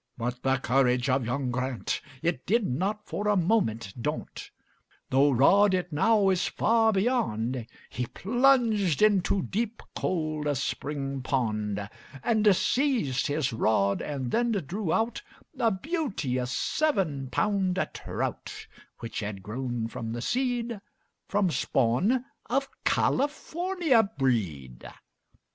But 0.17 0.41
the 0.41 0.57
courage 0.57 1.09
of 1.11 1.27
young 1.27 1.51
Grant, 1.51 2.01
It 2.23 2.47
did 2.47 2.65
not 2.65 3.05
for 3.07 3.27
a 3.27 3.37
moment 3.37 3.93
daunt, 4.01 4.49
Though 5.11 5.29
rod 5.29 5.75
it 5.75 5.93
now 5.93 6.29
is 6.29 6.47
far 6.47 6.91
beyond, 6.91 7.67
He 7.87 8.07
plunged 8.07 9.03
into 9.03 9.43
deep, 9.43 9.83
cold 9.95 10.57
spring 10.57 11.21
pond. 11.21 11.87
And 12.23 12.55
seized 12.55 13.27
his 13.27 13.53
rod 13.53 14.01
and 14.01 14.31
then 14.31 14.49
drew 14.53 14.91
out 14.91 15.21
A 15.59 15.69
beauteous 15.69 16.49
seven 16.51 17.29
pound 17.29 17.77
trout, 17.93 18.65
Which 19.01 19.19
had 19.19 19.43
grown 19.43 19.87
from 19.87 20.13
the 20.13 20.21
seed 20.23 20.81
From 21.27 21.51
spawn 21.51 22.25
of 22.49 22.69
California 22.85 24.01
breed. 24.17 24.83